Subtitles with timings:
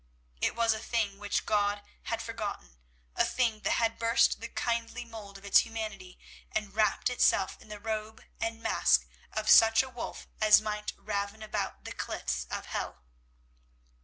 [0.41, 2.79] It was a thing which God had forgotten,
[3.15, 6.17] a thing that had burst the kindly mould of its humanity,
[6.51, 11.43] and wrapt itself in the robe and mask of such a wolf as might raven
[11.43, 13.03] about the cliffs of hell.